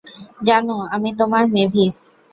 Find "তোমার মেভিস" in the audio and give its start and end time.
1.19-1.95